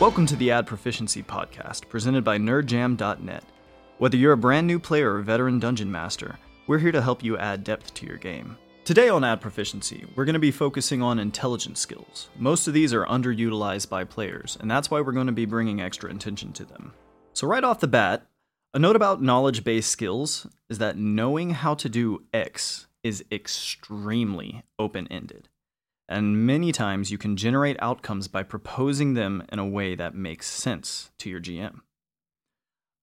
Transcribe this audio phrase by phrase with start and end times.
[0.00, 3.44] Welcome to the Ad Proficiency Podcast, presented by NerdJam.net.
[3.98, 7.36] Whether you're a brand new player or veteran dungeon master, we're here to help you
[7.36, 8.56] add depth to your game.
[8.86, 12.30] Today on Ad Proficiency, we're going to be focusing on intelligence skills.
[12.38, 15.82] Most of these are underutilized by players, and that's why we're going to be bringing
[15.82, 16.94] extra attention to them.
[17.34, 18.26] So, right off the bat,
[18.72, 24.62] a note about knowledge based skills is that knowing how to do X is extremely
[24.78, 25.50] open ended.
[26.10, 30.48] And many times you can generate outcomes by proposing them in a way that makes
[30.48, 31.82] sense to your GM.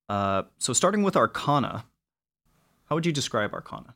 [0.10, 1.86] Uh, so, starting with Arcana,
[2.86, 3.96] how would you describe Arcana?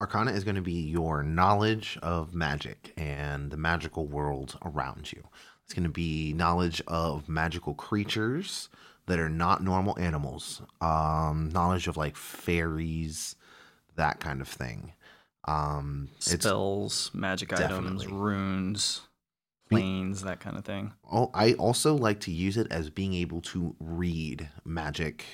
[0.00, 5.24] Arcana is going to be your knowledge of magic and the magical world around you.
[5.64, 8.68] It's going to be knowledge of magical creatures
[9.06, 13.34] that are not normal animals, um, knowledge of like fairies,
[13.96, 14.92] that kind of thing.
[15.48, 19.00] Um, it's Spells, magic items, runes,
[19.70, 20.92] planes, that kind of thing.
[21.10, 25.24] Oh, I also like to use it as being able to read magic,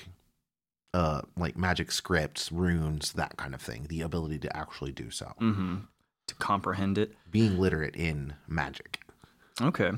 [0.93, 3.87] uh, like magic scripts, runes, that kind of thing.
[3.89, 5.33] The ability to actually do so.
[5.37, 5.77] hmm
[6.27, 7.13] To comprehend it.
[7.29, 9.01] Being literate in magic.
[9.61, 9.91] Okay.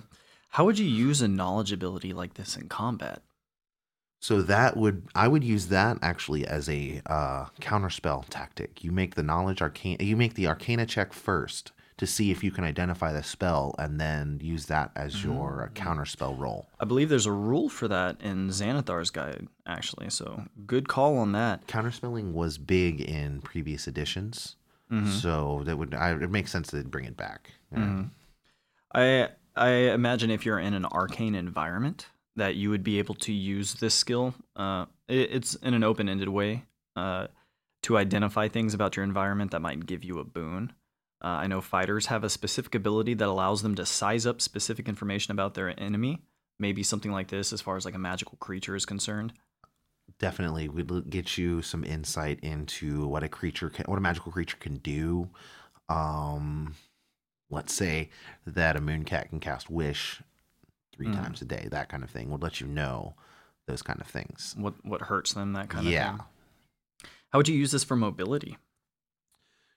[0.50, 3.22] How would you use a knowledge ability like this in combat?
[4.20, 8.84] So that would I would use that actually as a uh, counterspell tactic.
[8.84, 9.98] You make the knowledge arcane.
[10.00, 14.00] You make the Arcana check first to see if you can identify the spell, and
[14.00, 16.68] then use that as your uh, counterspell roll.
[16.80, 20.12] I believe there's a rule for that in Xanathar's guide, actually.
[20.12, 21.66] So good call on that.
[21.68, 24.56] Counterspelling was big in previous editions,
[24.92, 25.12] Mm-hmm.
[25.12, 27.52] so that would I, it makes sense to bring it back.
[27.76, 28.04] Yeah.
[28.94, 32.08] I I imagine if you're in an arcane environment
[32.38, 34.34] that you would be able to use this skill.
[34.56, 36.64] Uh, it, it's in an open-ended way
[36.96, 37.28] uh,
[37.84, 40.72] to identify things about your environment that might give you a boon.
[41.24, 44.88] Uh, I know fighters have a specific ability that allows them to size up specific
[44.88, 46.22] information about their enemy.
[46.60, 49.34] Maybe something like this, as far as like a magical creature is concerned.
[50.20, 54.58] Definitely we'd get you some insight into what a creature can, what a magical creature
[54.58, 55.30] can do.
[55.90, 56.76] Um,
[57.50, 58.10] let's say
[58.46, 60.22] that a mooncat can cast wish
[60.98, 61.16] three Mm.
[61.16, 63.16] times a day, that kind of thing would let you know
[63.68, 64.56] those kind of things.
[64.58, 66.18] What what hurts them, that kind of Yeah.
[66.18, 66.26] thing.
[67.32, 68.58] How would you use this for mobility?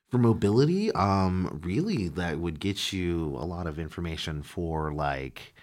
[0.08, 5.54] For mobility, um, really that would get you a lot of information for like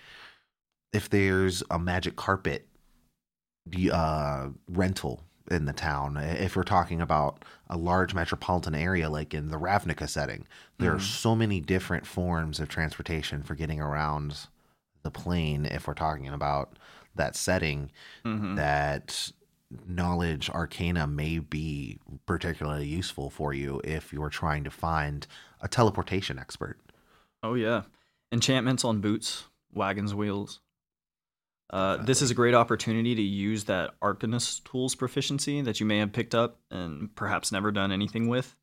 [0.93, 2.67] if there's a magic carpet
[3.91, 6.15] uh rental in the town.
[6.17, 10.45] If we're talking about a large metropolitan area like in the Ravnica setting,
[10.77, 11.01] there are Mhm.
[11.01, 14.47] so many different forms of transportation for getting around
[15.03, 16.77] the plane if we're talking about
[17.15, 17.91] that setting
[18.23, 19.31] hmm that
[19.85, 25.27] knowledge arcana may be particularly useful for you if you're trying to find
[25.61, 26.79] a teleportation expert.
[27.43, 27.83] Oh yeah,
[28.31, 30.59] enchantments on boots, wagons, wheels.
[31.69, 35.97] Uh, this is a great opportunity to use that Arcanist tools proficiency that you may
[35.97, 38.55] have picked up and perhaps never done anything with.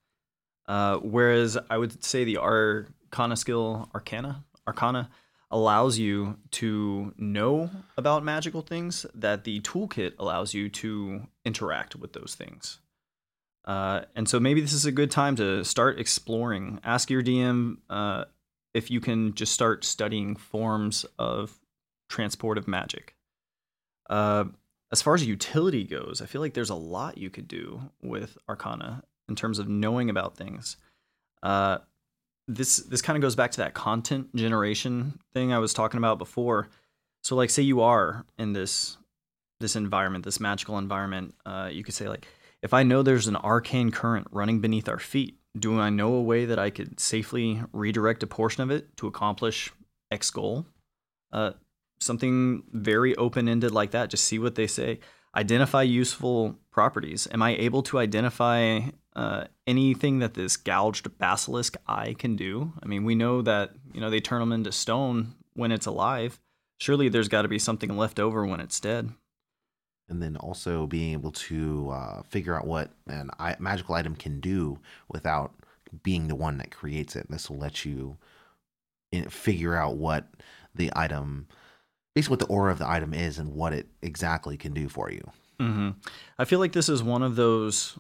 [0.67, 5.11] Uh, whereas I would say the Arcana skill, Arcana, Arcana,
[5.55, 12.13] allows you to know about magical things that the toolkit allows you to interact with
[12.13, 12.81] those things.
[13.65, 16.81] Uh, and so maybe this is a good time to start exploring.
[16.83, 18.25] Ask your DM uh,
[18.75, 21.61] if you can just start studying forms of
[22.11, 23.15] transportive magic.
[24.11, 24.47] Uh,
[24.91, 28.37] as far as utility goes, I feel like there's a lot you could do with
[28.49, 30.79] Arcana in terms of knowing about things.
[32.47, 36.19] This this kind of goes back to that content generation thing I was talking about
[36.19, 36.69] before.
[37.23, 38.99] So, like, say you are in this
[39.61, 42.27] this environment, this magical environment, uh, you could say like,
[42.63, 46.23] if I know there's an arcane current running beneath our feet, do I know a
[46.23, 49.73] way that I could safely redirect a portion of it to accomplish
[50.11, 50.67] X goal?
[51.33, 51.53] Uh,
[52.01, 54.11] something very open ended like that.
[54.11, 55.01] Just see what they say.
[55.37, 57.27] Identify useful properties.
[57.33, 58.81] Am I able to identify
[59.17, 62.73] uh, anything that this gouged basilisk eye can do?
[62.83, 66.41] I mean, we know that you know they turn them into stone when it's alive.
[66.79, 69.13] Surely there's got to be something left over when it's dead.
[70.09, 74.41] And then also being able to uh, figure out what an I- magical item can
[74.41, 74.79] do
[75.09, 75.53] without
[76.03, 77.31] being the one that creates it.
[77.31, 78.19] This will let you
[79.13, 80.29] in- figure out what
[80.75, 81.47] the item,
[82.15, 85.11] basically what the aura of the item is and what it exactly can do for
[85.11, 85.23] you.
[85.59, 85.91] hmm
[86.39, 87.97] I feel like this is one of those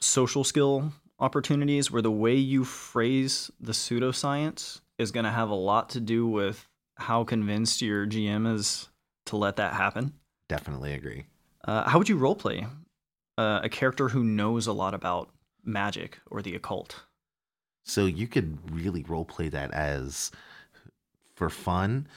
[0.00, 5.54] social skill opportunities where the way you phrase the pseudoscience is going to have a
[5.54, 6.66] lot to do with
[6.96, 8.88] how convinced your GM is
[9.26, 10.12] to let that happen.
[10.48, 11.24] Definitely agree.
[11.64, 12.68] Uh, how would you roleplay
[13.38, 15.30] uh, a character who knows a lot about
[15.64, 17.04] magic or the occult?
[17.84, 20.30] So you could really role play that as,
[21.34, 22.08] for fun,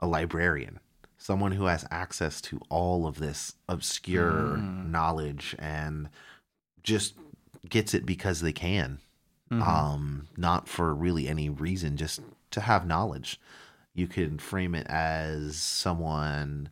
[0.00, 0.80] a librarian.
[1.22, 4.90] someone who has access to all of this obscure Mm.
[4.90, 6.08] knowledge and
[6.82, 7.14] just
[7.68, 8.98] gets it because they can
[9.50, 9.66] Mhm.
[9.66, 12.20] um not for really any reason just
[12.52, 13.40] to have knowledge
[13.94, 16.68] you can frame it as someone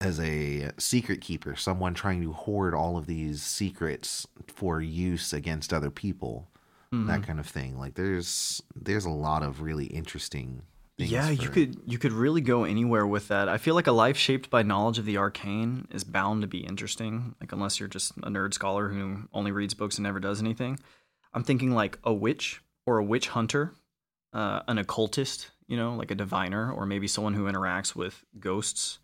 [0.00, 5.72] as a secret keeper someone trying to hoard all of these secrets for use against
[5.72, 6.50] other people
[6.92, 7.06] Mhm.
[7.06, 10.62] that kind of thing like there's there's a lot of really interesting
[10.98, 13.48] things yeah you could you could really go anywhere with that.
[13.48, 16.58] I feel like a life shaped by knowledge of the arcane is bound to be
[16.58, 20.40] interesting like unless you're just a nerd scholar who only reads books and never does
[20.40, 20.78] anything.
[21.32, 23.74] I'm thinking like a witch or a witch hunter
[24.32, 28.98] uh, an occultist you know like a diviner or maybe someone who interacts with ghosts.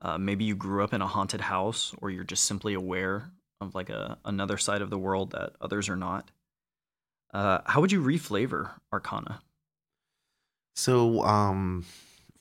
[0.00, 3.30] Uh, maybe you grew up in a haunted house or you're just simply aware
[3.60, 6.30] of like a another side of the world that others are not.
[7.32, 9.42] Uh, how would you reflavor arcana
[10.78, 11.84] So, um,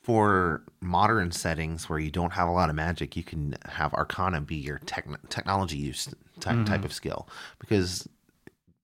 [0.04, 4.42] for modern settings where you don't have a lot of magic, you can have Arcana
[4.42, 6.07] be your techn technology use
[6.39, 6.86] type, type Mhm.
[6.86, 8.07] of skill because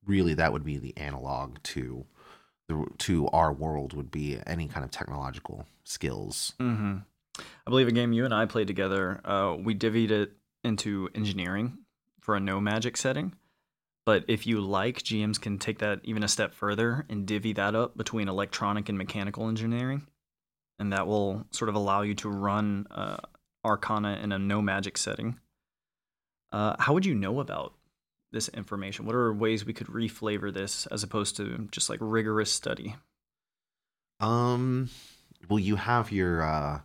[0.08, 2.04] really that would be the analog to
[2.68, 6.54] the to our world would be any kind of technological skills.
[6.60, 6.98] Mm-hmm.
[7.38, 9.22] I believe a game you and I played together.
[9.24, 10.32] Uh, we divvied it
[10.64, 11.78] into engineering
[12.22, 13.36] for a no magic setting.
[14.06, 17.74] But if you like, GMs can take that even a step further and divvy that
[17.74, 20.08] up between electronic and mechanical engineering,
[20.78, 23.18] and that will sort of allow you to run uh,
[23.64, 25.40] Arcana in a no magic setting.
[26.52, 27.74] Uh, how would you know about
[28.32, 29.06] this information?
[29.06, 32.96] What are ways we could reflavor this as opposed to just like rigorous study?
[34.20, 34.90] Um,
[35.50, 36.80] well, you have your uh,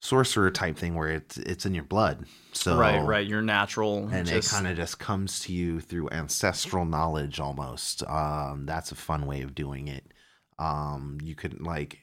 [0.00, 2.26] sorcerer type thing where it's it's in your blood.
[2.52, 3.26] So right, right.
[3.26, 8.02] Your natural and just- it kind of just comes to you through ancestral knowledge almost
[8.06, 10.12] um that's a fun way of doing it
[10.58, 11.98] um you could like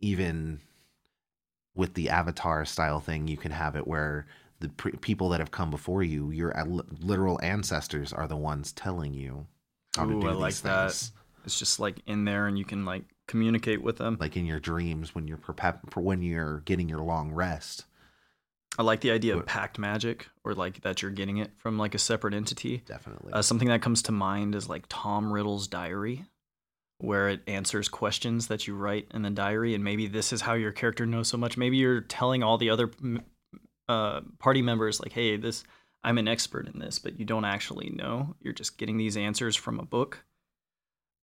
[0.00, 0.60] even
[1.74, 4.26] with the avatar style thing you can have it where
[4.60, 8.72] the pre- people that have come before you your al- literal ancestors are the ones
[8.72, 9.46] telling you
[9.96, 10.90] how to do I these like that.
[10.92, 11.12] things
[11.44, 14.16] it's just like in there and you can like communicate with them.
[14.20, 17.84] like in your dreams when you're prep for when you're getting your long rest
[18.78, 21.94] I like the idea of pact magic or like that you're getting it from like
[21.94, 22.82] a separate entity.
[22.86, 26.26] definitely Uh, something that comes to mind is like Tom Riddle's diary,
[26.98, 30.54] where it answers questions that you write in the diary, and maybe this is how
[30.54, 31.56] your character knows so much.
[31.56, 32.90] Maybe you're telling all the other
[33.88, 35.64] uh, party members like, "Hey, this
[36.04, 38.34] I'm an expert in this," but you don't actually know.
[38.40, 40.22] You're just getting these answers from a book.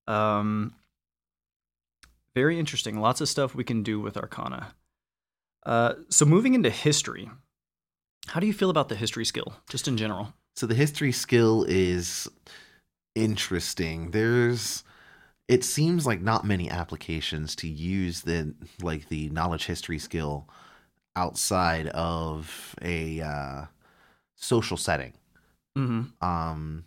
[0.08, 0.74] Um,
[2.34, 3.00] very interesting.
[3.00, 4.74] Lots of stuff we can do with Arcana.
[5.64, 7.30] Uh, so moving into history,
[8.26, 10.34] how do you feel about the history skill, just in general?
[10.56, 12.28] So the history skill is
[13.14, 14.10] interesting.
[14.10, 14.84] There's
[15.46, 20.48] it seems like not many applications to use the like the knowledge history skill
[21.16, 23.64] outside of a uh,
[24.34, 25.12] social setting.
[25.76, 26.24] Mm-hmm.
[26.26, 26.84] Um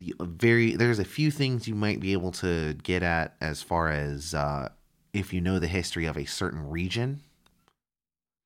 [0.00, 3.88] the very there's a few things you might be able to get at as far
[3.90, 4.68] as uh
[5.12, 7.22] if you know the history of a certain region.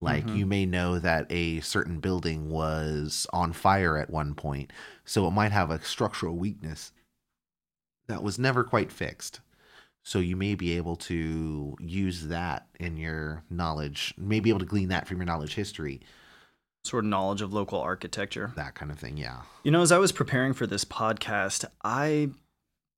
[0.03, 0.35] Like Mhm.
[0.35, 4.73] you may know that a certain building was on fire at one point
[5.07, 6.93] so it might have a structural weakness
[8.07, 9.41] that was never quite fixed.
[10.05, 14.67] So you may be able to use that in your knowledge may be able to
[14.67, 16.01] glean that from your knowledge history
[16.85, 18.53] Sort of knowledge of local architecture.
[18.57, 22.31] that kind of thing yeah You know, as I was preparing for this podcast, I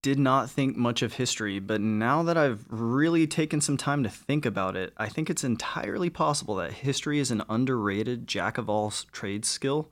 [0.02, 4.08] did not think much of history, but now that I've really taken some time to
[4.08, 8.68] think about it, I think it's entirely possible that history is an underrated jack of
[8.68, 9.90] all trades skill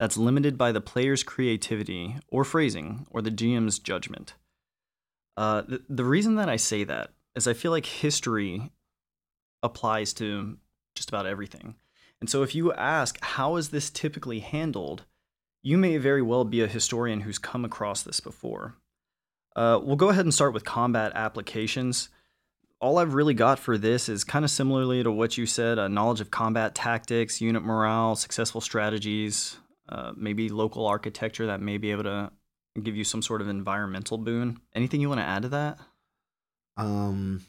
[0.00, 4.34] that's limited by the player's creativity or phrasing or the GM's judgment.
[5.36, 8.72] Uh, the, the reason that I say that is I feel like history
[9.62, 10.58] applies to
[10.96, 11.76] just about everything.
[12.22, 15.02] And so if you ask, how is this typically handled?
[15.60, 18.76] You may very well be a historian who's come across this before.
[19.56, 22.10] Uh, we'll go ahead and start with combat applications.
[22.80, 25.88] All I've really got for this is kind of similarly to what you said a
[25.88, 29.56] knowledge of combat tactics, unit morale, successful strategies,
[29.88, 32.30] uh, maybe local architecture that may be able to
[32.80, 34.60] give you some sort of environmental boon.
[34.76, 35.80] Anything you want to add to that?
[36.76, 37.40] Um,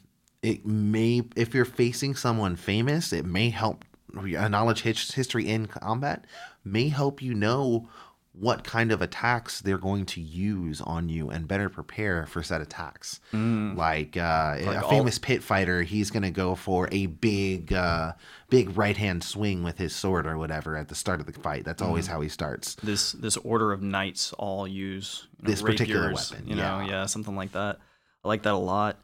[0.42, 3.84] it may if you're facing someone famous, it may help.
[4.16, 6.24] A knowledge history in combat
[6.64, 7.88] may help you know
[8.36, 12.60] what kind of attacks they're going to use on you and better prepare for said
[12.60, 13.20] attacks.
[13.32, 13.76] Mm.
[13.76, 17.72] Like, uh, Like a all- famous pit fighter, he's going to go for a big,
[17.72, 18.14] uh,
[18.50, 21.64] big right hand swing with his sword or whatever at the start of the fight.
[21.64, 22.74] That's always how he starts.
[22.82, 26.86] This this order of knights all use you know, This particular weapon, You know, yeah.
[26.88, 27.78] yeah, something like that.
[28.24, 28.98] I like that a lot.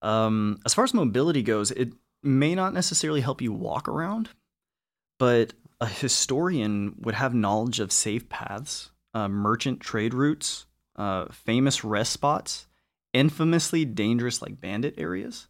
[0.00, 1.92] Um, as far as mobility goes, it
[2.22, 4.30] may not necessarily help you walk around,
[5.20, 11.84] but a historian would have knowledge of safe paths, uh, merchant trade routes, uh, famous
[11.84, 12.66] rest spots,
[13.12, 15.48] infamously dangerous like bandit areas.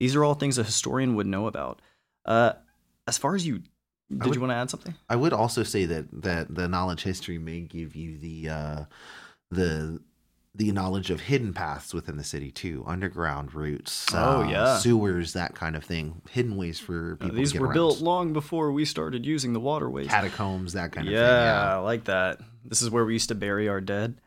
[0.00, 1.82] These are all things a historian would know about.
[2.24, 2.52] Uh,
[3.06, 3.58] as far as you,
[4.10, 4.94] did would- you want to add something?
[5.08, 8.84] I would also say that that the knowledge history may give you the uh,
[9.50, 10.00] the
[10.58, 14.78] the knowledge of hidden paths within the city too, underground routes, Oh, uh, yeah.
[14.78, 17.36] sewers, that kind of thing, hidden ways for Uh, people.
[17.36, 17.74] these to get were around.
[17.74, 20.08] built long before we started using the waterways.
[20.08, 21.44] catacombs, that kind of yeah, thing.
[21.46, 22.40] Yeah, I like that.
[22.64, 24.20] This is where we used to bury our dead.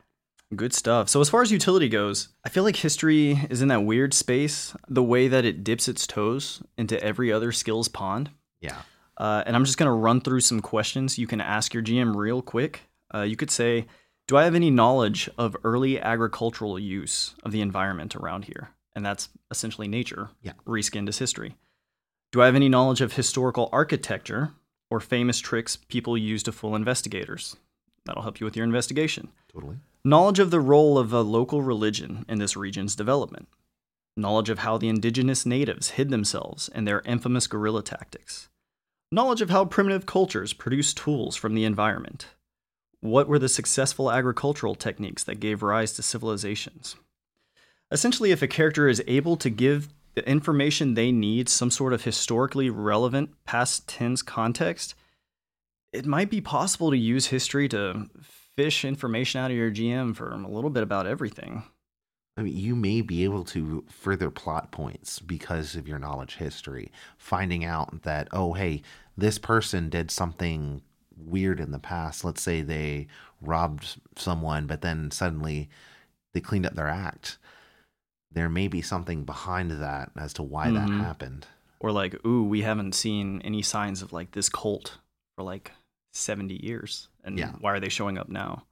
[0.55, 1.07] Good stuff.
[1.07, 4.75] So as far as utility goes, I feel like history is in that weird space,
[4.89, 8.31] the way that it dips its toes into every other skills pond.
[8.59, 8.81] Yeah,
[9.17, 12.41] Uh, and I'm just gonna run through some questions you can ask your GM real
[12.41, 12.81] quick.
[13.13, 13.85] Uh, you could say,
[14.31, 19.05] "Do I have any knowledge of early agricultural use of the environment around here?" And
[19.05, 20.29] that's essentially nature.
[20.41, 20.53] Yeah.
[20.65, 21.57] Reskinned as history.
[22.31, 24.53] Do I have any knowledge of historical architecture
[24.89, 27.57] or famous tricks people use to fool investigators?
[28.05, 29.33] That'll help you with your investigation.
[29.51, 29.79] totally.
[30.05, 33.49] Knowledge of the role of a local religion in this region's development.
[34.15, 38.47] Knowledge of how the indigenous natives hid themselves and their infamous guerrilla tactics.
[39.11, 42.27] Knowledge of how primitive cultures produced tools from the environment.
[43.01, 46.95] What were the successful agricultural techniques that gave rise to civilizations?
[47.91, 52.03] Essentially, if a character is able to give the information they need some sort of
[52.03, 54.93] historically relevant past tense context,
[55.91, 60.31] it might be possible to use history to fish information out of your GM for
[60.31, 61.63] a little bit about everything.
[62.37, 66.91] I mean, you may be able to further plot points because of your knowledge history,
[67.17, 68.83] finding out that, oh, hey,
[69.17, 70.81] this person did something
[71.25, 72.23] weird in the past.
[72.23, 73.07] Let's say they
[73.41, 75.69] robbed someone, but then suddenly
[76.33, 77.37] they cleaned up their act.
[78.31, 80.99] There may be something behind that as to why that Mhm.
[81.01, 81.47] happened.
[81.79, 84.99] Or like, ooh, we haven't seen any signs of like this cult
[85.35, 85.71] for like
[86.13, 87.09] 70 years.
[87.23, 87.53] And Yeah.
[87.59, 88.65] why are they showing up now?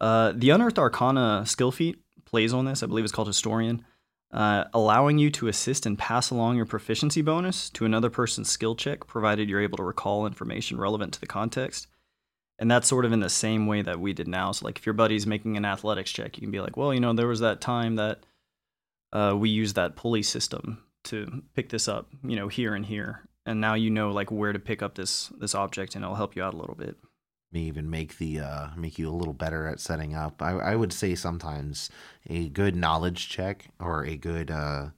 [0.00, 2.82] Uh, the Unearthed Arcana skill feat plays on this.
[2.82, 3.84] I believe it's called Historian,
[4.32, 8.74] uh, allowing you to assist and pass along your proficiency bonus to another person's skill
[8.74, 11.86] check, provided you're able to recall information relevant to the context.
[12.58, 14.52] And that's sort of in the same way that we did now.
[14.52, 17.00] So, like, if your buddy's making an athletics check, you can be like, well, you
[17.00, 18.18] know, there was that time that
[19.12, 23.22] uh, we used that pulley system to pick this up, you know, here and here.
[23.46, 26.36] And now you know, like, where to pick up this this object, and it'll help
[26.36, 26.96] you out a little bit.
[27.50, 30.42] May even make the uh make you a little better at setting up.
[30.42, 31.90] I I would say sometimes
[32.28, 34.88] a good knowledge check or a good uh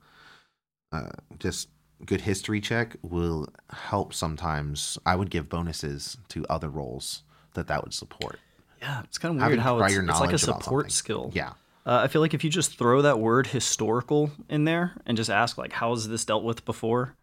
[0.92, 1.68] uh just
[2.04, 4.98] good history check will help sometimes.
[5.06, 7.22] I would give bonuses to other rolls
[7.54, 8.38] that that would support.
[8.80, 11.30] Yeah, it's kind of weird how it's, it's like a support skill.
[11.34, 11.52] Yeah.
[11.86, 15.30] Uh, I feel like if you just throw that word historical in there and just
[15.30, 17.14] ask like, how is this dealt with before?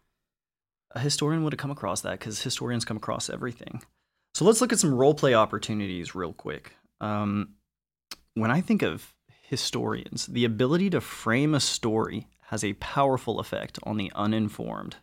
[0.92, 3.82] A historian would have come across that because historians come across everything.
[4.34, 6.74] So let's look at some role play opportunities real quick.
[7.00, 7.54] Um,
[8.34, 13.78] when I think of historians, the ability to frame a story has a powerful effect
[13.82, 14.96] on the uninformed.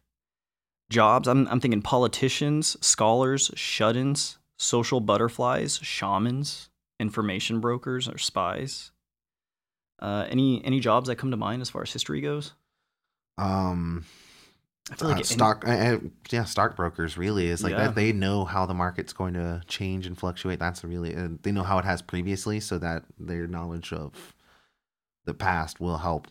[0.90, 8.92] Jobs, I'm, I'm thinking politicians, scholars, shut ins, social butterflies, shamans, information brokers, or spies.
[10.00, 12.54] Uh, any any jobs that come to mind as far as history goes?
[13.38, 14.06] Um
[14.92, 16.00] I feel uh, like any- stock uh, uh,
[16.30, 17.88] yeah, stockbrokers really is like Yeah.
[17.88, 20.60] that they know how the market's going to change and fluctuate.
[20.60, 24.34] That's really uh, they know how it has previously so that their knowledge of
[25.26, 26.28] the past will help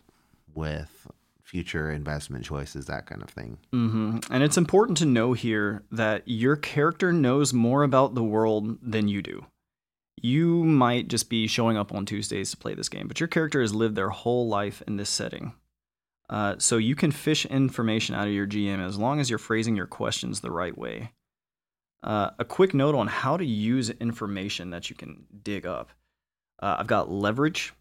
[0.53, 1.07] with
[1.43, 3.57] future investment choices, that kind of thing.
[3.71, 8.77] hmm And it's important to know here that your character knows more about the world
[8.81, 9.45] than you do.
[10.21, 13.61] You might just be showing up on Tuesdays to play this game, but your character
[13.61, 15.53] has lived their whole life in this setting.
[16.29, 19.75] Uh, so you can fish information out of your GM as long as you're phrasing
[19.75, 21.11] your questions the right way.
[22.03, 25.91] Uh, a quick note on how to use information that you can dig up.
[26.61, 27.73] Uh, I've got leverage.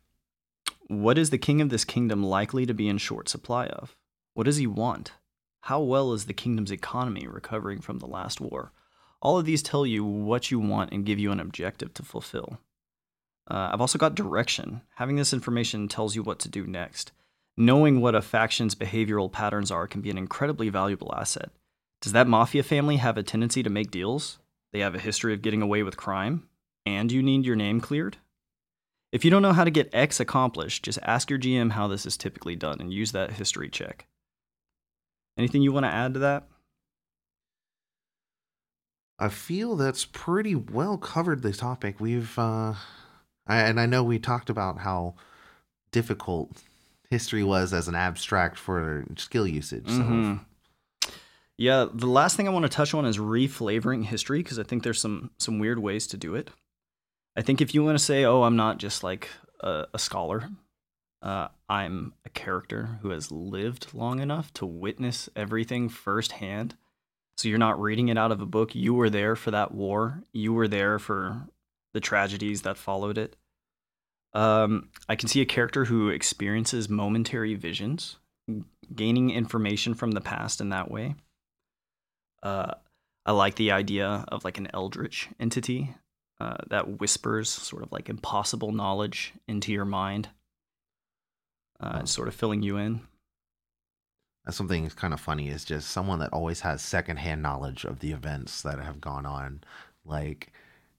[0.89, 3.97] What is the king of this kingdom likely to be in short supply of?
[4.35, 5.13] What does he want?
[5.63, 8.73] How well is the kingdom's economy recovering from the last war?
[9.23, 12.59] All of these tell you what you want and give you an objective to fulfill.
[13.51, 14.83] Uh, I've also got direction.
[14.97, 17.13] Having this information tells you what to do next.
[17.57, 21.51] Knowing what a faction's behavioral patterns are can be an incredibly valuable asset.
[22.01, 24.39] Does that mafia family have a tendency to make deals?
[24.73, 26.49] They have a history of getting away with crime?
[26.85, 28.19] And you need your name cleared?
[29.13, 32.05] If you don't know how to get X accomplished, just ask your GM how this
[32.05, 34.07] is typically done and use that history check.
[35.39, 36.49] Anything you want to add to that?
[39.17, 42.01] I feel that's pretty well covered the topic.
[42.01, 42.75] We've uh
[43.47, 45.15] I, and I know we talked about how
[45.93, 46.65] difficult
[47.11, 49.87] history was as an abstract for skill usage.
[49.89, 50.45] So Mhm.
[51.57, 54.83] Yeah, the last thing I want to touch on is reflavoring history because I think
[54.83, 56.51] there's some some weird ways to do it.
[57.37, 59.29] I think if you want to say, "Oh, I'm not just like
[59.61, 60.51] a, a scholar,"
[61.23, 66.77] uh, I'm a character who has lived long enough to witness everything firsthand.
[67.37, 68.75] So you're not reading it out of a book.
[68.75, 70.23] You were there for that war.
[70.33, 71.49] You were there for
[71.93, 73.37] the tragedies that followed it.
[74.35, 78.17] Um, I can see a character who experiences momentary visions,
[78.95, 81.15] gaining information from the past in that way.
[82.43, 82.75] Uh,
[83.25, 85.95] I like the idea of like an eldritch entity
[86.41, 90.29] uh, that whispers sort of like impossible knowledge into your mind,
[91.81, 92.05] uh, Oh.
[92.05, 93.01] sort of filling you in.
[94.45, 98.01] That's something that's kind of funny is just someone that always has secondhand knowledge of
[98.01, 99.63] the events that have gone on,
[100.05, 100.53] like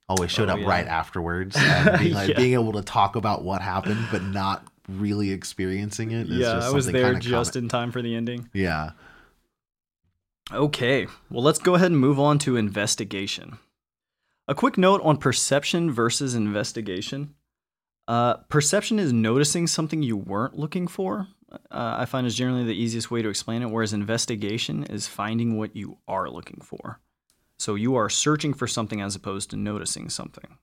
[0.10, 0.68] always showed Oh, up yeah.
[0.68, 2.38] right afterwards and being like Yeah.
[2.38, 6.28] being able to talk about what happened but not really experiencing it.
[6.28, 7.66] yeah, just I was there just common.
[7.66, 8.50] in time for the ending.
[8.54, 8.92] Yeah.
[10.52, 13.58] Okay, well, let's go ahead and move on to investigation.
[14.48, 17.34] A quick note on perception versus investigation.
[18.08, 21.28] Uh, perception is noticing something you weren't looking for.
[21.52, 25.58] Uh, I find is generally the easiest way to explain it, whereas investigation is finding
[25.58, 27.00] what you are looking for.
[27.60, 30.58] So you are searching for something as opposed to noticing something.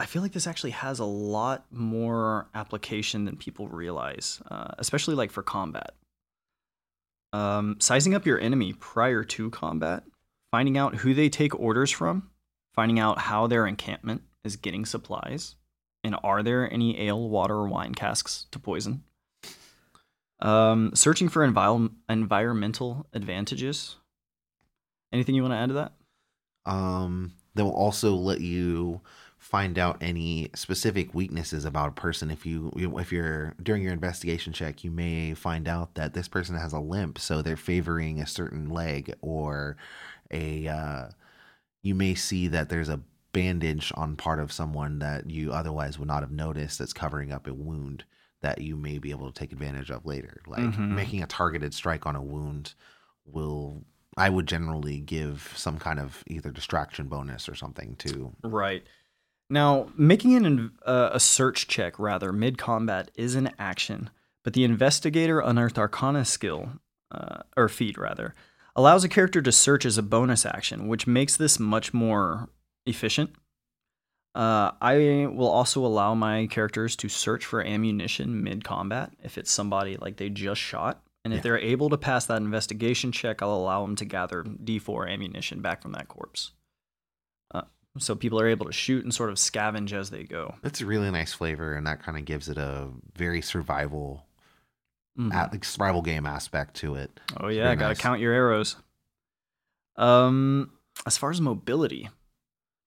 [0.00, 5.14] I feel like this actually has a lot more application than people realize, uh, especially
[5.14, 5.94] like for combat.
[7.32, 10.04] Um, sizing up your enemy prior to combat,
[10.50, 12.30] finding out who they take orders from,
[12.74, 15.54] finding out how their encampment is getting supplies,
[16.02, 19.04] and are there any ale, water, or wine casks to poison.
[20.40, 23.96] Um, searching for envil- environmental advantages.
[25.14, 25.92] Anything you want to add to that?
[26.66, 29.00] Um, they'll also let you
[29.38, 32.30] find out any specific weaknesses about a person.
[32.30, 36.56] If you if you're during your investigation check, you may find out that this person
[36.56, 39.76] has a limp, so they're favoring a certain leg, or
[40.30, 41.08] a uh,
[41.82, 43.00] you may see that there's a
[43.32, 47.46] bandage on part of someone that you otherwise would not have noticed that's covering up
[47.46, 48.04] a wound
[48.42, 50.40] that you may be able to take advantage of later.
[50.46, 50.90] Like Mhm.
[50.90, 52.74] making a targeted strike on a wound
[53.24, 53.84] will
[54.16, 58.32] I would generally give some kind of either distraction bonus or something to.
[58.42, 58.84] Right.
[59.50, 64.10] Now, making an, uh, a search check, rather, mid combat is an action,
[64.42, 66.70] but the Investigator Unearthed Arcana skill,
[67.10, 68.34] uh, or feat, rather,
[68.74, 72.48] allows a character to search as a bonus action, which makes this much more
[72.86, 73.30] efficient.
[74.34, 79.52] Uh, I will also allow my characters to search for ammunition mid combat if it's
[79.52, 81.03] somebody like they just shot.
[81.24, 81.42] And if Yeah.
[81.42, 85.80] they're able to pass that investigation check, I'll allow them to gather D4 ammunition back
[85.82, 86.52] from that corpse.
[87.52, 87.62] Uh,
[87.98, 90.56] so people are able to shoot and sort of scavenge as they go.
[90.62, 94.26] It's a really nice flavor, and that kind of gives it a very survival,
[95.18, 95.32] Mhm.
[95.32, 97.18] a- like survival game aspect to it.
[97.40, 98.00] Oh yeah, very gotta nice.
[98.00, 98.76] count your arrows.
[99.96, 100.72] Um,
[101.06, 102.10] as far as mobility,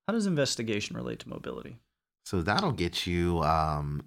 [0.07, 1.77] how does investigation relate to mobility?
[2.25, 4.03] So that'll get you um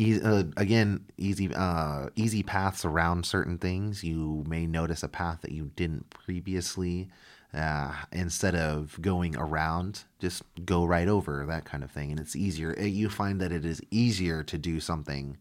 [0.00, 4.02] easy, uh, again easy uh easy paths around certain things.
[4.02, 7.10] You may notice a path that you didn't previously
[7.52, 12.36] uh instead of going around, just go right over that kind of thing and it's
[12.36, 12.74] easier.
[12.78, 15.36] Uh, You find that it is easier to do something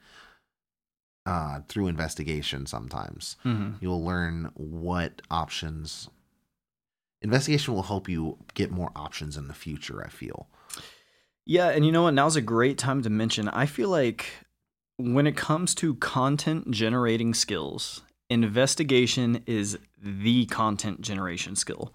[1.26, 3.38] uh through investigation sometimes.
[3.46, 3.76] Mm-hmm.
[3.82, 6.10] You'll learn what options
[7.22, 10.48] investigation will help you get more options in the future, I feel.
[11.46, 12.14] Yeah, and you know what?
[12.14, 13.50] Now's a great time to mention.
[13.50, 14.26] I feel like
[15.00, 21.94] when it comes to content generating skills, investigation is the content generation skill.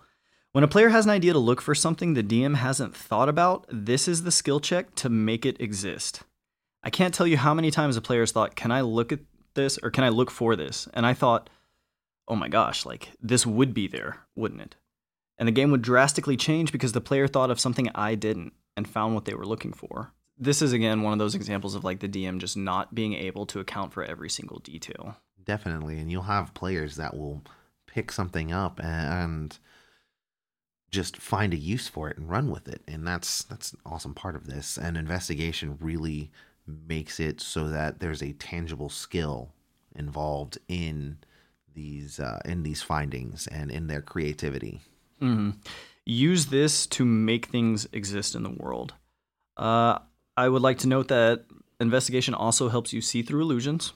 [0.52, 3.66] When a player has an idea to look for something the DM hasn't thought about,
[3.68, 6.22] this is the skill check to make it exist.
[6.82, 9.20] I can't tell you how many times a player's thought, "Can I look at
[9.52, 11.50] this or can I look for this?" And I thought,
[12.26, 14.76] "Oh my gosh, like this would be there, wouldn't it?"
[15.36, 18.88] And the game would drastically change because the player thought of something I didn't and
[18.88, 20.14] found what they were looking for.
[20.36, 23.46] This is again one of those examples of like the DM just not being able
[23.46, 25.16] to account for every single detail.
[25.44, 27.42] Definitely, and you'll have players that will
[27.86, 29.56] pick something up and
[30.90, 34.14] just find a use for it and run with it, and that's that's an awesome
[34.14, 34.76] part of this.
[34.76, 36.30] And investigation really
[36.66, 39.52] makes it so that there's a tangible skill
[39.94, 41.18] involved in
[41.74, 44.80] these uh, in these findings and in their creativity.
[45.20, 45.50] hmm
[46.06, 48.92] Use this to make things exist in the world.
[49.56, 49.98] Uh,
[50.36, 51.44] I would like to note that
[51.80, 53.92] investigation also helps you see through illusions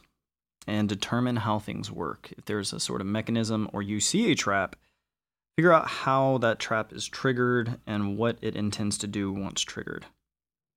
[0.66, 2.32] and determine how things work.
[2.36, 4.76] If there's a sort of mechanism or you see a trap,
[5.56, 10.06] figure out how that trap is triggered and what it intends to do once triggered.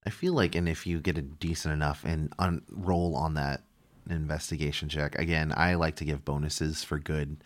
[0.05, 3.61] I feel like, and if you get a decent enough and un- roll on that
[4.09, 7.43] investigation check, again, I like to give bonuses for good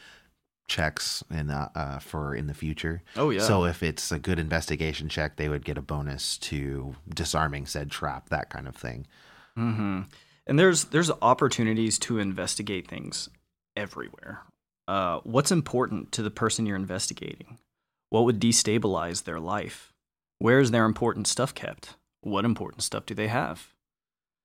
[0.67, 3.04] checks in uh, uh, for in the future.
[3.15, 3.41] Oh yeah.
[3.41, 7.91] So if it's a good investigation check, they would get a bonus to disarming said
[7.91, 9.06] trap, that kind of thing.
[9.58, 10.01] Mm-hmm.
[10.47, 13.30] And there's there's opportunities to investigate things
[13.75, 14.41] everywhere.
[14.88, 17.58] Uh, what's important to the person you're investigating?
[18.10, 19.93] What would destabilize their life?
[20.38, 21.95] Where is their important stuff kept?
[22.21, 23.71] What important stuff do they have?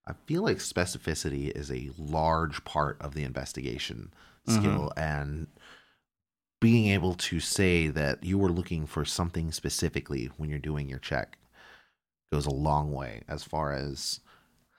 [0.07, 4.13] I feel like specificity is a large part of the investigation
[4.49, 4.59] Mhm.
[4.59, 5.49] skill and
[6.61, 10.99] being able to say that you were looking for something specifically when you're doing your
[10.99, 11.39] check
[12.31, 14.21] goes a long way as far as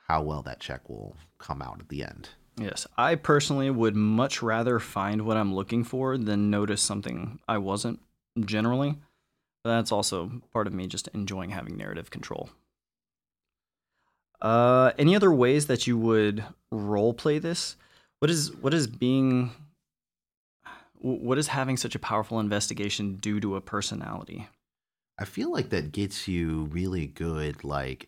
[0.08, 2.30] how well that check will come out at the end.
[2.58, 7.58] Yes, I personally would much rather find what I'm looking for than notice something I
[7.58, 8.00] wasn't
[8.40, 8.96] generally.
[9.64, 12.50] But that's also part of me just enjoying having narrative control.
[14.42, 17.76] Uh, any other ways that you would role play this?
[18.20, 19.52] What is what is being
[21.02, 24.48] what is having such a powerful investigation do to a personality?
[25.20, 28.08] I feel like that gets you really good, like,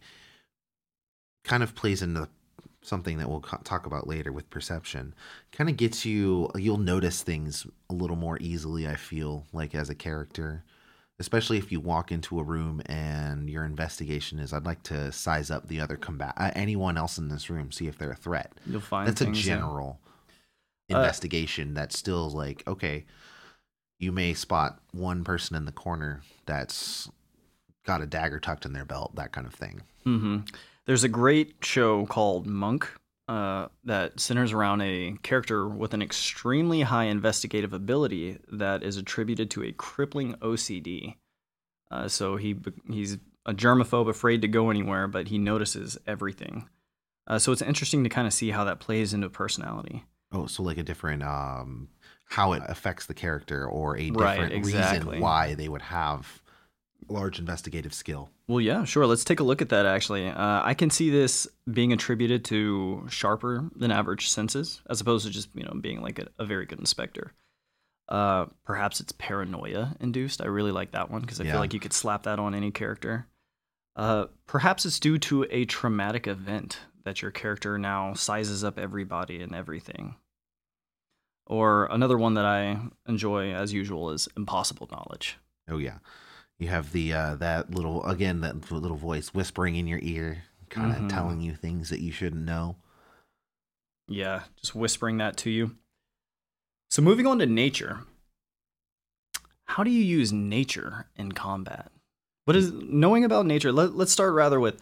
[1.43, 2.29] kind of plays into
[2.81, 5.13] something that we'll talk about later with perception.
[5.51, 9.89] Kind of gets you, you'll notice things a little more easily, I feel like, as
[9.89, 10.63] a character.
[11.19, 15.51] Especially if you walk into a room and your investigation is, I'd like to size
[15.51, 18.51] up the other combat, uh, anyone else in this room, see if they're a threat.
[18.65, 19.99] You'll find That's a general.
[20.03, 20.12] that-
[20.91, 23.05] Uh, investigation that's still like, okay,
[23.99, 27.09] you may spot one person in the corner that's
[27.85, 29.81] got a dagger tucked in their belt, that kind of thing.
[30.03, 30.39] hmm
[30.85, 32.89] There's a great show called Monk
[33.27, 39.49] uh, that centers around a character with an extremely high investigative ability that is attributed
[39.51, 41.15] to a crippling OCD.
[41.89, 42.57] Uh, so he
[42.89, 46.67] he's a germaphobe, afraid to go anywhere, but he notices everything.
[47.27, 50.03] Uh, so it's interesting to kind of see how that plays into personality.
[50.33, 51.89] Oh, so like a different um
[52.25, 55.07] how it affects the character or a Right, different exactly.
[55.11, 56.41] reason why they would have
[57.07, 58.29] large investigative skill.
[58.47, 59.05] Well, yeah, sure.
[59.05, 59.85] Let's take a look at that.
[59.85, 65.25] Actually, uh, I can see this being attributed to sharper than average senses, as opposed
[65.25, 67.33] to just you know being like a, a very good inspector.
[68.09, 70.41] Uh, perhaps it's paranoia induced.
[70.41, 71.51] I really like that one because I Yeah.
[71.53, 73.27] feel like you could slap that on any character.
[73.95, 79.41] Uh, perhaps it's due to a traumatic event that your character now sizes up everybody
[79.41, 80.15] and everything.
[81.45, 85.37] Or another one that I enjoy as usual is impossible knowledge.
[85.69, 85.97] Oh yeah.
[86.57, 90.91] You have the uh that little again that little voice whispering in your ear, kind
[90.91, 91.09] of Mhm.
[91.09, 92.77] telling you things that you shouldn't know.
[94.07, 95.75] Yeah, just whispering that to you.
[96.89, 98.01] So moving on to nature.
[99.65, 101.91] How do you use nature in combat?
[102.45, 103.71] What is knowing about nature?
[103.71, 104.81] Let, let's start rather with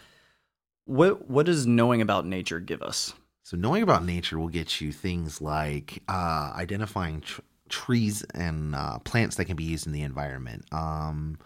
[0.86, 3.14] what what does knowing about nature give us?
[3.44, 9.00] So knowing about nature will get you things like uh, identifying tr- trees and uh,
[9.00, 10.66] plants that can be used in the environment.
[10.72, 11.40] Um,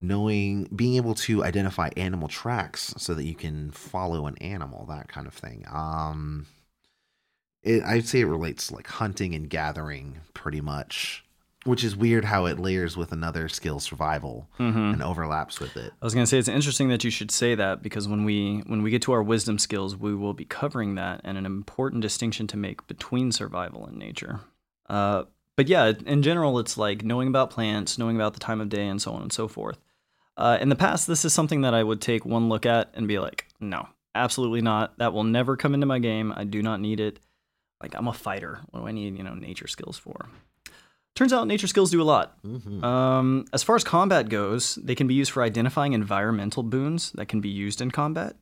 [0.00, 5.08] knowing, being able to identify animal tracks so that you can follow an animal, that
[5.08, 5.64] kind of thing.
[5.70, 6.46] Um,
[7.62, 11.25] it, I'd say it relates to like hunting and gathering, pretty much.
[11.66, 14.78] Which is weird how it layers with another skill, survival, Mm-hmm.
[14.78, 15.92] and overlaps with it.
[16.00, 18.82] I was gonna say it's interesting that you should say that because when we when
[18.82, 22.46] we get to our wisdom skills, we will be covering that and an important distinction
[22.48, 24.40] to make between survival and nature.
[24.88, 25.24] Uh,
[25.56, 28.86] but yeah, in general, it's like knowing about plants, knowing about the time of day,
[28.86, 29.78] and so on and so forth.
[30.36, 33.08] Uh, in the past, this is something that I would take one look at and
[33.08, 34.96] be like, no, absolutely not.
[34.98, 36.30] That will never come into my game.
[36.36, 37.18] I do not need it.
[37.82, 38.60] Like I'm a fighter.
[38.70, 40.28] What do I need, you know, nature skills for?
[41.16, 42.36] Turns out nature skills do a lot.
[42.42, 47.10] hmm Um, as far as combat goes, they can be used for identifying environmental boons
[47.12, 48.36] that can be used in combat,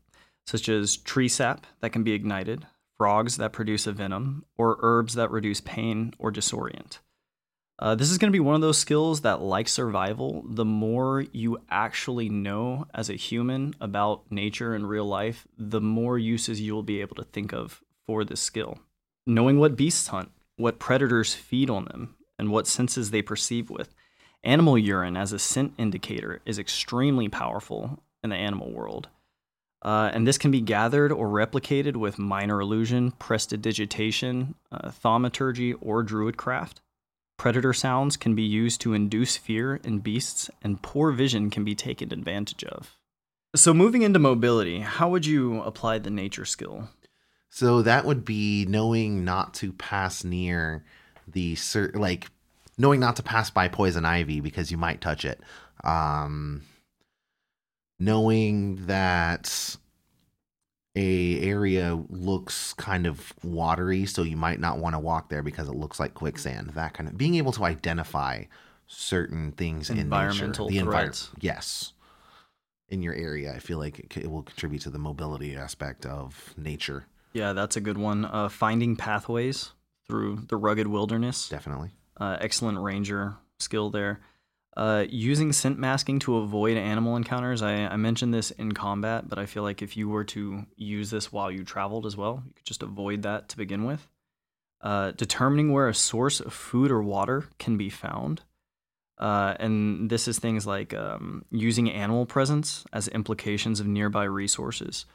[0.46, 2.66] such as tree sap that can be ignited,
[2.98, 6.98] frogs that produce a venom, or herbs that reduce pain or disorient.
[7.78, 11.24] Uh, this is going to be one of those skills that, like survival, the more
[11.32, 16.72] you actually know as a human about nature and real life, the more uses you
[16.74, 18.78] will be able to think of for this skill.
[19.26, 23.94] Knowing what beasts hunt, what predators feed on them, and what senses they perceive with.
[24.42, 29.09] Animal urine as a scent indicator is extremely powerful in the animal world.
[29.83, 36.03] Uh, and this can be gathered or replicated with minor illusion, prestidigitation, uh, thaumaturgy, or
[36.03, 36.77] druidcraft.
[37.37, 41.75] Predator sounds can be used to induce fear in beasts, and poor vision can be
[41.75, 42.97] taken advantage of.
[43.55, 46.88] So, moving into mobility, how would you apply the nature skill?
[47.55, 50.85] So that would be knowing not to pass near
[51.26, 51.56] the
[51.94, 52.28] like
[52.78, 55.40] knowing not to pass by poison ivy because you might touch it.
[55.82, 56.62] Um
[57.98, 59.76] knowing that
[60.96, 65.68] a area looks kind of watery, so you might not want to walk there because
[65.68, 66.70] it looks like quicksand.
[66.70, 68.44] That kind of being able to identify
[68.87, 71.30] certain things in nature, the threats.
[71.40, 71.94] yes,
[72.88, 76.06] in your area, I feel like it, c- it will contribute to the mobility aspect
[76.06, 77.06] of nature.
[77.32, 78.24] Yeah, that's a good one.
[78.24, 79.72] Uh, finding pathways
[80.06, 81.48] through the rugged wilderness.
[81.48, 81.90] Definitely.
[82.18, 84.20] Uh, excellent ranger skill there.
[84.76, 87.62] Uh, using scent masking to avoid animal encounters.
[87.62, 91.10] I, I mentioned this in combat, but I feel like if you were to use
[91.10, 94.08] this while you traveled as well, you could just avoid that to begin with.
[94.80, 98.42] Uh, determining where a source of food or water can be found.
[99.16, 105.06] Uh, and this is things like um, using animal presence as implications of nearby resources.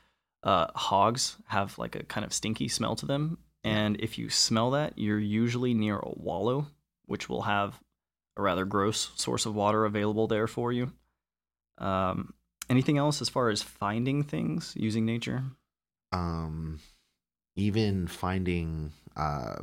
[0.42, 4.72] Uh, hogs have like a kind of stinky smell to them, and if you smell
[4.72, 6.68] that, you're usually near a wallow,
[7.06, 7.80] which will have
[8.38, 10.92] a rather gross source of water available there for you.
[11.78, 12.34] Um,
[12.70, 15.44] anything else as far as finding things using nature?
[16.12, 16.80] Um,
[17.56, 19.58] even finding uh,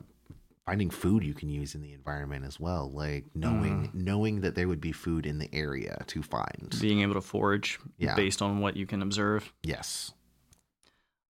[0.66, 4.68] finding food you can use in the environment as well, like knowing knowing that there
[4.68, 6.76] would be food in the area to find.
[6.80, 8.14] Being able to forage Yeah.
[8.14, 9.52] based on what you can observe.
[9.62, 10.12] yes.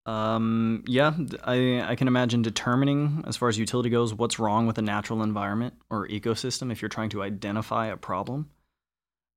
[0.06, 4.78] Um, yeah, I, I can imagine determining, as far as utility goes, what's wrong with
[4.78, 8.50] a natural environment or ecosystem if you're trying to identify a problem.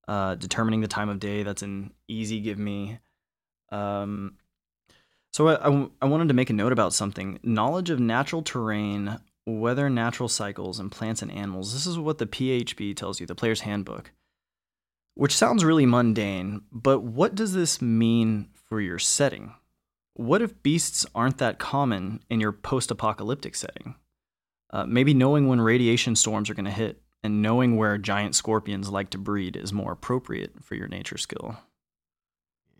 [0.08, 3.00] Uh, determining the time of day, that's an easy give me.
[3.72, 4.38] Um,
[5.34, 7.40] so I, I wanted to make a note about something.
[7.44, 11.74] Knowledge of natural terrain, weather, natural cycles, and plants and animals.
[11.74, 14.12] This is what the PHB tells you, the player's handbook,
[15.16, 19.54] which sounds really mundane, but what does this mean for your setting?
[20.20, 23.96] What if beasts aren't that common in your post apocalyptic setting?
[24.70, 28.90] Uh, maybe knowing when radiation storms are going to hit and knowing where giant scorpions
[28.90, 31.56] like to breed is more appropriate for your nature skill.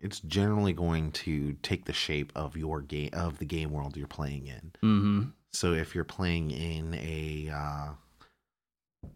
[0.02, 4.06] It's generally going to take the shape of your game of the game world you're
[4.06, 4.72] playing in.
[4.82, 5.22] hmm
[5.54, 9.08] So if you're playing in a uh,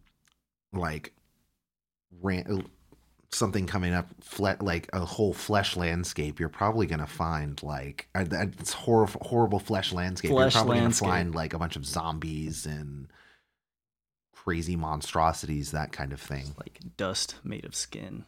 [0.72, 1.12] like
[2.22, 2.64] ran-
[3.34, 4.08] something coming up,
[4.60, 9.92] like a whole flesh landscape, you're probably gonna find like uh, it's hor- horrible flesh
[9.92, 10.30] landscape.
[10.30, 13.08] Flesh you're probably gonna find like a bunch of zombies and
[14.32, 16.46] crazy monstrosities, that kind of thing.
[16.58, 18.24] Like dust made of skin.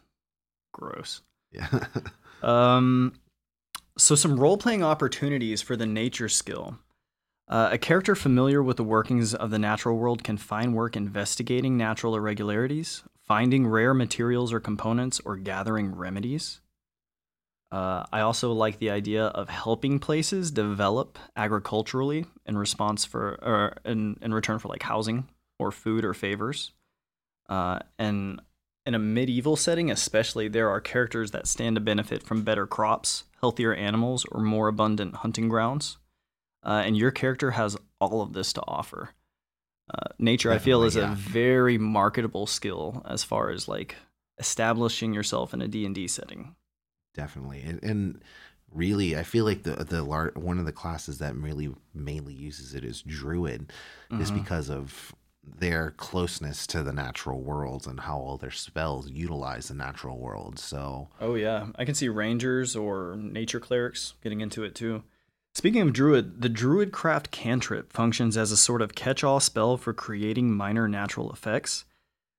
[0.73, 1.21] Gross.
[1.51, 1.67] Yeah.
[2.43, 3.13] Um,
[3.97, 6.77] so some role playing opportunities for the nature skill.
[7.47, 11.77] Uh, a character familiar with the workings of the natural world can find work investigating
[11.77, 16.61] natural irregularities, finding rare materials or components, or gathering remedies.
[17.69, 23.77] Uh, I also like the idea of helping places develop agriculturally in response for or
[23.83, 25.27] in, in return for like housing
[25.59, 26.71] or food or favors.
[27.49, 28.41] Uh, and
[28.85, 33.25] in a medieval setting, especially, there are characters that stand to benefit from better crops,
[33.41, 35.97] healthier animals, or more abundant hunting grounds.
[36.63, 39.09] Uh, and your character has all of this to offer.
[39.93, 43.95] Uh, nature, I feel, is Definitely, a very marketable skill as far as like
[44.37, 46.55] establishing yourself in a D and D setting.
[47.13, 48.21] definitely and, and
[48.71, 52.75] really i feel like the the lar- one of the classes that really mainly uses
[52.75, 53.71] it is druid
[54.19, 54.33] is Mhm.
[54.35, 59.73] because of their closeness to the natural world and how all their spells utilize the
[59.73, 64.75] natural world so Oh yeah, I can see rangers or nature clerics getting into it
[64.75, 65.03] too.
[65.57, 69.91] Speaking of druid, the druid craft cantrip functions as a sort of catch-all spell for
[69.91, 71.83] creating minor natural effects.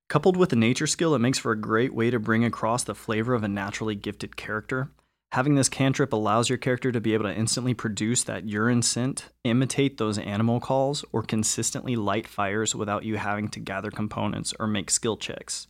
[0.07, 2.95] Coupled with the nature skill, it makes for a great way to bring across the
[2.95, 4.91] flavor of a naturally gifted character.
[5.33, 9.25] Having this cantrip allows your character to be able to instantly produce that urine scent,
[9.43, 14.65] imitate those animal calls, or consistently light fires without you having to gather components or
[14.65, 15.67] make skill checks.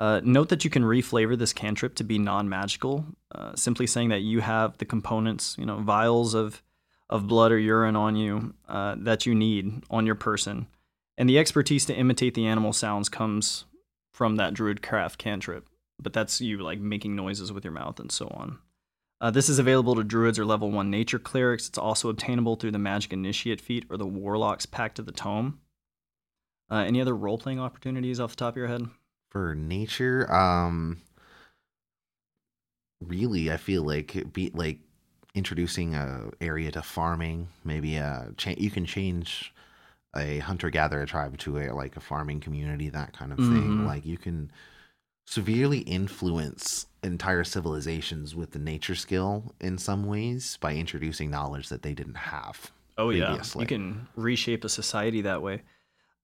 [0.00, 4.22] Uh, note that you can reflavor this cantrip to be non-magical, uh, simply saying that
[4.22, 6.60] you have the components, you know, vials of
[7.10, 10.66] of blood or urine on you uh, that you need on your person,
[11.18, 13.64] and the expertise to imitate the animal sounds comes
[14.12, 15.68] from that druid craft cantrip.
[16.00, 18.58] But that's you like making noises with your mouth and so on.
[19.20, 21.68] Uh, this is available to druids or level one nature clerics.
[21.68, 25.60] It's also obtainable through the magic initiate feat or the warlock's pact of the tome.
[26.68, 28.88] Uh, any other role playing opportunities off the top of your head?
[29.32, 31.00] for nature um
[33.00, 34.78] really i feel like be like
[35.34, 39.52] introducing a area to farming maybe a cha- you can change
[40.14, 43.86] a hunter gatherer tribe to a like a farming community that kind of thing Mhm.
[43.86, 44.50] like you can
[45.26, 51.82] severely influence entire civilizations with the nature skill in some ways by introducing knowledge that
[51.82, 55.62] they didn't have Oh yeah, you can reshape a society that way.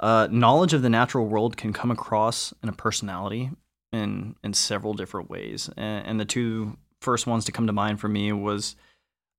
[0.00, 3.50] Uh, knowledge of the natural world can come across in a personality
[3.90, 8.00] in in several different ways, and, and the two first ones to come to mind
[8.00, 8.76] for me was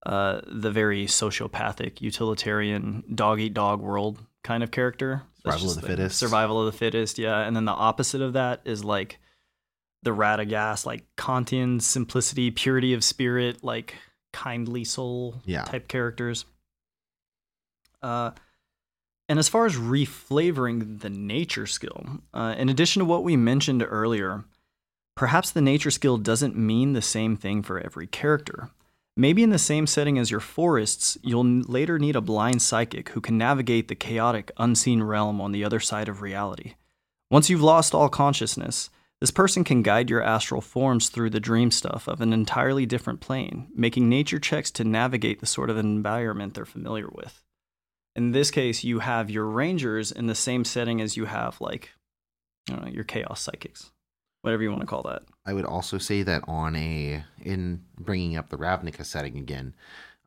[0.06, 5.24] uh, the very sociopathic, utilitarian, dog eat dog world kind of character.
[5.44, 6.18] That's Survival of just the fittest.
[6.20, 7.40] Survival of the fittest, yeah.
[7.42, 9.20] And then the opposite of that is like
[10.04, 13.96] the Radagast, like Kantian simplicity, purity of spirit, like
[14.32, 15.64] kindly soul Yeah.
[15.64, 16.46] type characters.
[18.02, 18.32] Uh,
[19.28, 23.84] and as far as reflavoring the nature skill, uh, in addition to what we mentioned
[23.88, 24.46] earlier,
[25.16, 28.70] perhaps the nature skill doesn't mean the same thing for every character.
[29.20, 33.20] Maybe in the same setting as your forests, you'll later need a blind psychic who
[33.20, 36.76] can navigate the chaotic, unseen realm on the other side of reality.
[37.30, 41.70] Once you've lost all consciousness, this person can guide your astral forms through the dream
[41.70, 46.54] stuff of an entirely different plane, making nature checks to navigate the sort of environment
[46.54, 47.44] they're familiar with.
[48.16, 51.90] In this case, you have your rangers in the same setting as you have, like,
[52.70, 53.92] know, your chaos psychics,
[54.42, 55.24] whatever you want to call that.
[55.46, 59.74] I would also say that on a in bringing up the Ravnica setting again,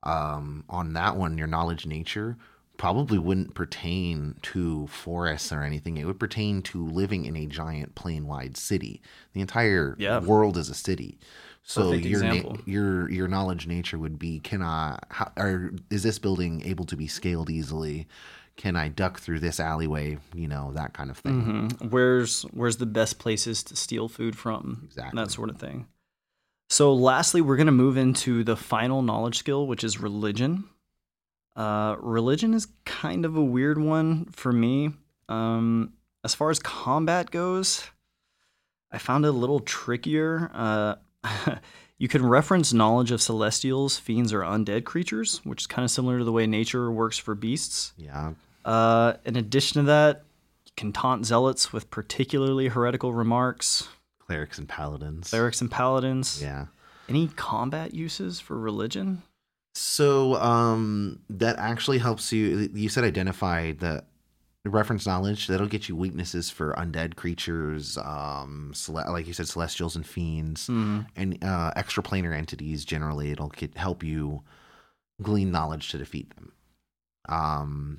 [0.03, 2.37] um, on that one, your knowledge nature
[2.77, 5.99] probably wouldn't pertain to forests or anything.
[5.99, 9.01] It would pertain to living in a giant plane-wide city.
[9.35, 10.19] The entire Yeah.
[10.21, 11.19] world is a city.
[11.63, 16.03] So Perfect your na- your your knowledge nature would be can I how, or is
[16.03, 18.09] this building able to be scaled easily?
[18.63, 20.19] Can I duck through this alleyway?
[20.35, 21.41] You know that kind of thing.
[21.81, 24.83] hmm Where's where's the best places to steal food from?
[24.85, 25.21] Exactly.
[25.21, 25.89] That sort of thing.
[26.71, 30.63] So, lastly, we're going to move into the final knowledge skill, which is religion.
[31.57, 34.91] Uh, religion is kind of a weird one for me.
[35.29, 37.91] Um, as far as combat goes,
[38.93, 40.53] I found it a little trickier.
[40.55, 40.95] Uh,
[41.99, 46.19] you can reference knowledge of celestials, fiends, or undead creatures, which is kind of similar
[46.19, 47.93] to the way nature works for beasts.
[47.97, 48.33] Yeah,
[48.65, 50.25] Uh, in addition to that,
[50.67, 55.31] you can taunt zealots with particularly heretical remarks, clerics and paladins.
[55.31, 56.41] clerics and paladins.
[56.43, 56.67] Yeah.
[57.09, 59.23] Any combat uses for religion?
[59.75, 64.05] So um that actually helps you you said identify the
[64.65, 69.97] reference knowledge that'll get you weaknesses for undead creatures um cele- like you said celestials
[69.97, 71.07] and fiends Mm.
[71.17, 74.43] and uh extraplanar entities generally it'll get, help you
[75.23, 76.53] glean knowledge to defeat them.
[77.29, 77.99] Um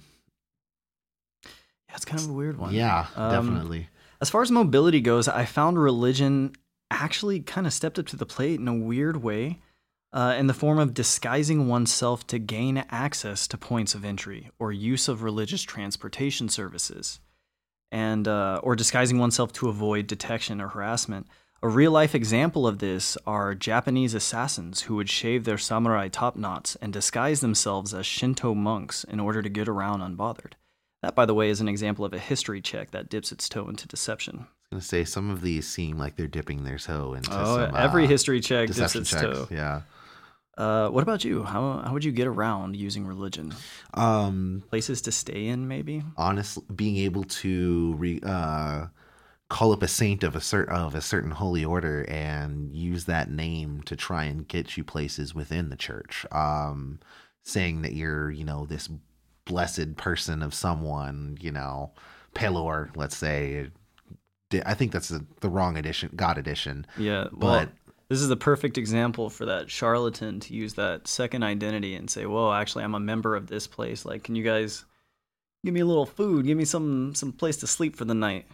[1.95, 2.73] It's kind of a weird one.
[2.73, 3.89] yeah, Um, definitely.
[4.21, 6.53] As far as mobility goes, I found religion
[6.89, 9.59] actually kind of stepped up to the plate in a weird way,
[10.11, 14.71] uh, in the form of disguising oneself to gain access to points of entry or
[14.71, 17.19] use of religious transportation services,
[17.91, 21.27] and uh, or disguising oneself to avoid detection or harassment.
[21.61, 26.35] A real life example of this are Japanese assassins who would shave their samurai top
[26.35, 30.53] knots and disguise themselves as Shinto monks in order to get around unbothered.
[31.03, 33.67] That, by the way, is an example of a history check that dips its toe
[33.67, 34.35] into deception.
[34.39, 37.57] I was gonna say some of these seem like they're dipping their toe into Oh,
[37.57, 39.21] some, every uh, history check dips its checks.
[39.21, 39.47] toe.
[39.51, 39.81] Yeah.
[40.57, 41.43] Uh, what about you?
[41.43, 43.53] How how would you get around using religion?
[43.93, 46.03] Um Places to stay in, maybe.
[46.15, 48.85] honestly being able to re, uh,
[49.49, 53.29] call up a saint of a certain of a certain holy order and use that
[53.29, 56.99] name to try and get you places within the church um
[57.43, 58.89] saying that you're you know this
[59.45, 61.91] blessed person of someone you know
[62.33, 63.67] pelor let's say
[64.65, 67.69] i think that's the, the wrong edition god edition Yeah, well, but
[68.09, 72.25] this is the perfect example for that charlatan to use that second identity and say,
[72.27, 74.05] "Whoa, actually, I'm a member of this place.
[74.05, 74.85] Like, can you guys
[75.65, 76.45] give me a little food?
[76.45, 78.45] Give me some some place to sleep for the night."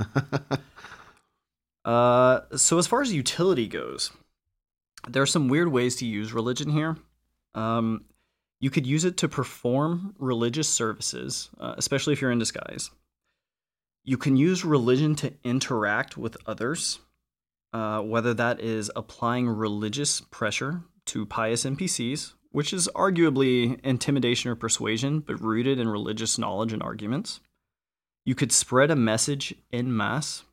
[1.84, 4.10] Uh, so as far as utility goes,
[5.08, 6.98] there are some weird ways to use religion here.
[7.54, 8.04] Um,
[8.60, 12.90] you could use it to perform religious services, uh, especially if you're in disguise.
[14.04, 17.00] You can use religion to interact with others,
[17.72, 24.56] uh, whether that is applying religious pressure to pious NPCs, which is arguably intimidation or
[24.56, 27.40] persuasion, but rooted in religious knowledge and arguments.
[28.24, 30.44] You could spread a message in mass,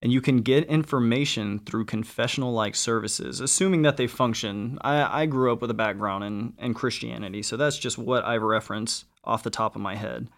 [0.00, 4.78] and you can get information through confessional like services, assuming that they function.
[4.80, 8.36] I, I grew up with a background in, in Christianity, so that's just what I
[8.36, 10.28] reference off the top of my head.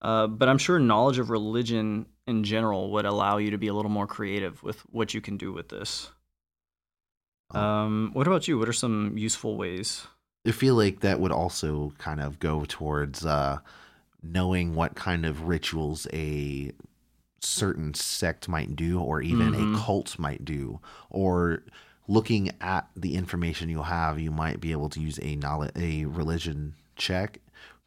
[0.00, 3.74] Uh, but I'm sure knowledge of religion in general would allow you to be a
[3.74, 6.10] little more creative with what you can do with this.
[7.50, 8.58] Um, what about you?
[8.58, 10.06] What are some useful ways?
[10.46, 13.58] I feel like that would also kind of go towards uh,
[14.22, 16.72] knowing what kind of rituals a
[17.40, 19.74] certain sect might do, or even Mhm.
[19.74, 21.62] a cult might do, or
[22.06, 26.04] looking at the information you'll have, you might be able to use a knowledge, a
[26.04, 27.40] religion check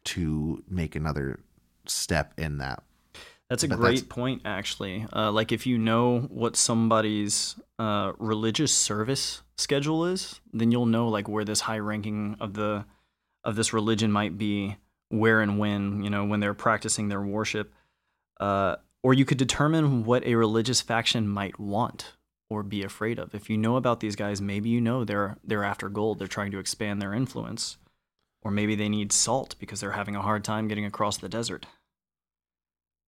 [0.04, 1.40] to make another
[1.86, 2.82] step in that.
[3.48, 5.06] That's a But great that's- point, actually.
[5.12, 11.08] Uh, like if you know what somebody's uh, religious service schedule is, then you'll know
[11.08, 12.84] like where this high ranking of the
[13.44, 14.76] of this religion might be,
[15.10, 17.74] where and when you know when they're practicing their worship,
[18.40, 22.14] uh, or you could determine what a religious faction might want
[22.48, 23.34] or be afraid of.
[23.34, 26.18] If you know about these guys, maybe you know they're they're after gold.
[26.18, 27.76] They're trying to expand their influence,
[28.42, 31.66] or maybe they need salt because they're having a hard time getting across the desert.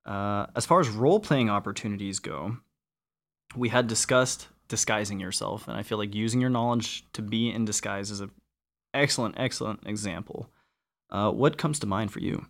[0.04, 2.58] Uh, as far as role playing opportunities go,
[3.56, 7.64] we had discussed disguising yourself, and I feel like using your knowledge to be in
[7.64, 8.30] disguise is an
[8.92, 10.50] excellent, excellent example.
[11.08, 12.44] Uh, what comes to mind for you?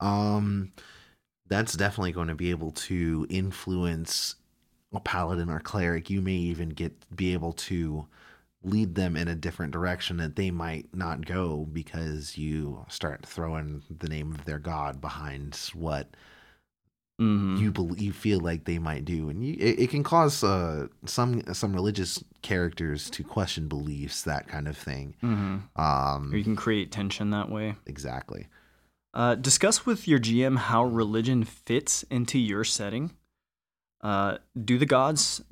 [0.00, 0.72] Um,
[1.48, 4.36] that's definitely going to be able to influence
[4.92, 6.08] a paladin or cleric.
[6.10, 8.06] You may even get be able to
[8.62, 13.82] lead them in a different direction that they might not go because you start throwing
[13.88, 16.08] the name of their god behind what
[17.20, 17.58] Mhm.
[17.60, 20.86] you believe you feel like they might do and you, it, it can cause uh,
[21.04, 25.62] some some religious characters to question beliefs that kind of thing Mhm.
[25.76, 27.76] um Or you can create tension that way.
[27.86, 28.46] exactly
[29.14, 33.12] Uh, discuss with your GM how religion fits into your setting.
[34.00, 35.42] Uh, do the gods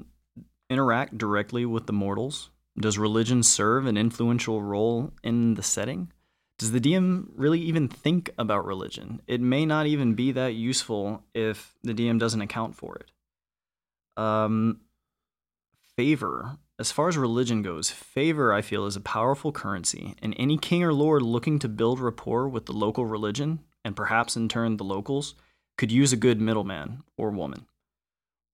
[0.68, 2.50] interact directly with the mortals?
[2.78, 6.12] Does religion serve an influential role in the setting?
[6.58, 9.20] Does the DM really even think about religion?
[9.26, 13.10] It may not even be that useful if the DM doesn't account for it.
[14.20, 14.80] Um,
[15.96, 16.58] favor.
[16.78, 20.84] As far as religion goes, favor, I feel, is a powerful currency, and any king
[20.84, 24.84] or lord looking to build rapport with the local religion, and perhaps in turn the
[24.84, 25.34] locals,
[25.78, 27.66] could use a good middleman or woman.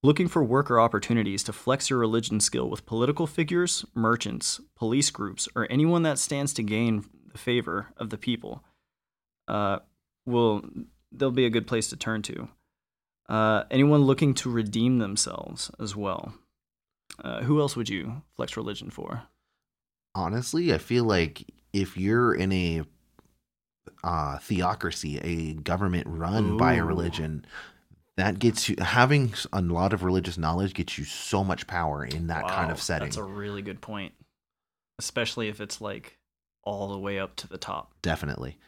[0.03, 5.47] Looking for worker opportunities to flex your religion skill with political figures, merchants, police groups,
[5.55, 8.63] or anyone that stands to gain the favor of the people,
[9.47, 9.79] uh,
[10.25, 10.63] will
[11.11, 12.47] they'll be a good place to turn to.
[13.29, 16.33] Uh, anyone looking to redeem themselves as well.
[17.23, 19.23] Uh, who else would you flex religion for?
[20.15, 21.43] honestly i feel like
[21.73, 22.83] if you're in a
[24.03, 27.43] uh theocracy a government run by a religion
[28.15, 32.27] that gets you having a lot of religious knowledge gets you so much power in
[32.27, 34.13] that kind of setting That's a really good point,
[34.99, 36.19] especially if it's like
[36.63, 37.95] all the way up to the top.
[38.03, 38.59] definitely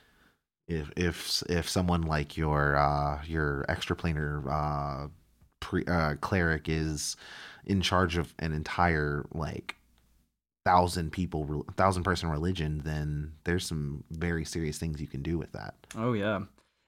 [0.67, 5.07] if if if someone like your uh your extraplanar uh
[5.59, 7.15] pre, uh cleric is
[7.65, 9.75] in charge of an entire like
[10.65, 15.51] thousand people thousand person religion then there's some very serious things you can do with
[15.51, 15.75] that.
[15.95, 16.41] Oh yeah,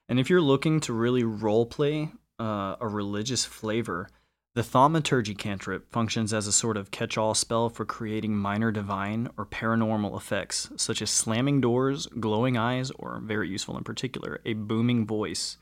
[0.08, 2.10] and if you're looking to really role play
[2.40, 4.08] uh, a religious flavor,
[4.54, 9.46] the thaumaturgy cantrip functions as a sort of catch-all spell for creating minor divine or
[9.46, 15.06] paranormal effects, such as slamming doors, glowing eyes, or very useful in particular, a booming
[15.06, 15.58] voice.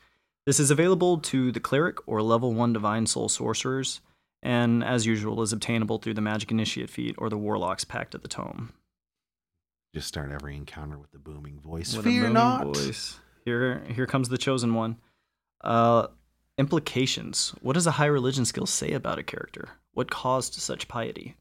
[0.47, 4.01] This is available to the cleric or level one divine soul sorcerers,
[4.43, 8.21] and as usual, is obtainable through the magic initiate feat or the warlock's pact of
[8.21, 8.73] the tome.
[9.93, 13.19] just start every encounter with the booming voice With fear booming not voice.
[13.45, 14.97] Here, here comes the chosen one.
[15.61, 16.07] Uh,
[16.57, 17.53] implications.
[17.61, 19.69] What does a high religion skill say about a character?
[19.93, 21.35] What caused such piety?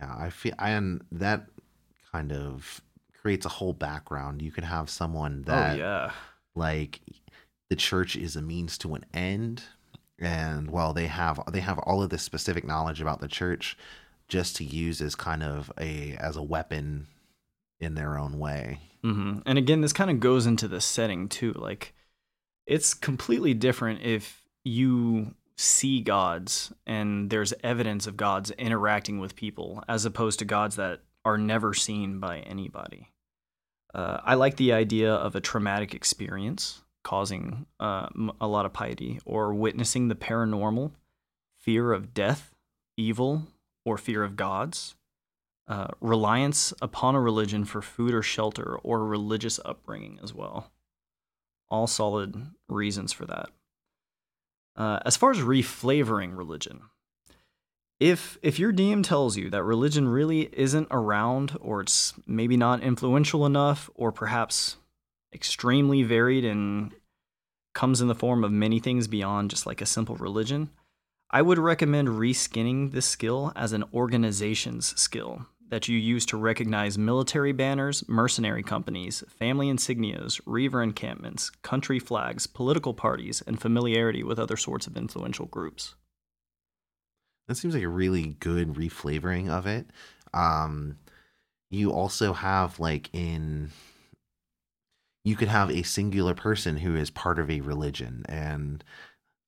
[0.00, 1.46] yeah i feel and that
[2.10, 2.80] kind of
[3.20, 6.10] creates a whole background you could have someone that oh yeah,
[6.54, 7.00] like
[7.70, 9.62] the church is a means to an end
[10.20, 13.76] and while they have they have all of this specific knowledge about the church
[14.28, 17.06] just to use as kind of a as a weapon
[17.80, 21.52] in their own way hmm and again, this kind of goes into the setting too.
[21.52, 21.94] Like,
[22.66, 29.84] it's completely different if you see gods and there's evidence of gods interacting with people,
[29.86, 33.10] as opposed to gods that are never seen by anybody.
[33.92, 38.08] Uh, I like the idea of a traumatic experience causing uh,
[38.40, 40.90] a lot of piety, or witnessing the paranormal,
[41.60, 42.52] fear of death,
[42.96, 43.44] evil,
[43.84, 44.96] or fear of gods
[45.66, 50.70] uh, reliance upon a religion for food or shelter, or religious upbringing as well.
[51.68, 53.48] All solid reasons for that.
[54.76, 56.82] Uh, as far as reflavoring religion,
[58.00, 62.82] if if your DM tells you that religion really isn't around, or it's maybe not
[62.82, 64.76] influential enough, or perhaps
[65.34, 66.92] extremely varied and
[67.74, 70.70] comes in the form of many things beyond just like a simple religion,
[71.30, 76.96] I would recommend reskinning this skill as an organizations skill that you use to recognize
[76.96, 84.38] military banners, mercenary companies, family insignias, reaver encampments, country flags, political parties, and familiarity with
[84.38, 85.94] other sorts of influential groups.
[87.48, 89.86] that seems like a really good reflavoring of it
[90.32, 90.96] um
[91.70, 93.70] you also have like in
[95.24, 98.84] you could have a singular person who is part of a religion and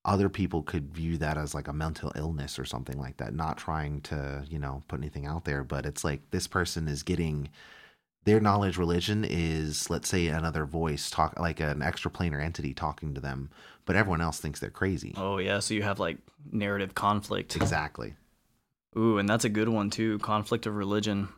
[0.05, 3.59] other people could view that as like a mental illness or something like that not
[3.59, 7.49] trying to you know put anything out there but it's like this person is getting
[8.25, 13.21] their knowledge religion is let's say another voice talk like an extraplanar entity talking to
[13.21, 13.51] them
[13.85, 16.19] but everyone else thinks they're crazy Oh yeah, so you have like
[16.51, 17.57] narrative conflict.
[17.57, 18.15] exactly
[18.97, 21.29] Ooh, and that's a good one too conflict of religion.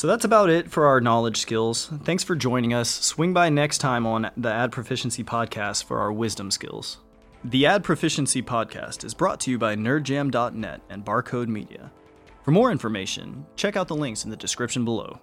[0.00, 1.90] So that's about it for our knowledge skills.
[2.04, 2.88] Thanks for joining us.
[2.88, 6.96] Swing by next time on the Ad Proficiency Podcast for our wisdom skills.
[7.44, 11.92] The Ad Proficiency Podcast is brought to you by nerdjam.net and Barcode Media.
[12.46, 15.20] For more information, check out the links in the description below.